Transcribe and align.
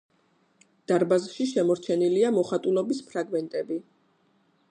დარბაზში 0.91 1.45
შემორჩენილია 1.51 2.33
მოხატულობის 2.39 3.05
ფრაგმენტები. 3.13 3.81